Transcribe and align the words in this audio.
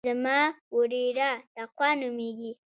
زما 0.07 0.39
وريره 0.75 1.31
تقوا 1.55 1.89
نوميږي. 2.01 2.51